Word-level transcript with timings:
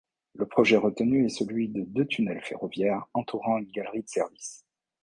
Le 0.33 0.47
projet 0.47 0.77
retenu 0.77 1.27
est 1.27 1.29
celui 1.29 1.69
de 1.69 1.83
deux 1.83 2.07
tunnels 2.07 2.41
ferroviaires 2.41 3.05
entourant 3.13 3.59
une 3.59 3.69
galerie 3.69 4.01
de 4.01 4.09
service. 4.09 4.65